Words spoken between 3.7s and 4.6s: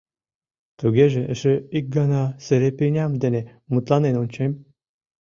мутланен ончем.